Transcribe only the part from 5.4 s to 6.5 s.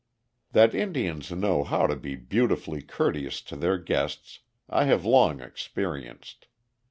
experienced.